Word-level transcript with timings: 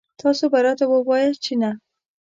تاسو 0.21 0.45
به 0.51 0.59
راته 0.65 0.85
وواياست 0.87 1.39
چې 1.45 1.53
نه. 1.61 1.71